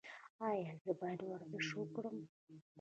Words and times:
ایا 0.49 0.71
زه 0.83 0.91
باید 0.99 1.21
ورزش 1.23 1.67
وکړم؟ 1.75 2.17